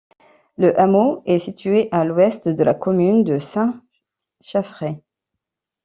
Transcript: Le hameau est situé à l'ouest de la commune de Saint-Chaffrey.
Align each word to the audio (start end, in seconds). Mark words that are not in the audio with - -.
Le 0.57 0.79
hameau 0.79 1.21
est 1.27 1.37
situé 1.37 1.87
à 1.91 2.05
l'ouest 2.05 2.47
de 2.49 2.63
la 2.63 2.73
commune 2.73 3.23
de 3.23 3.37
Saint-Chaffrey. 3.37 4.99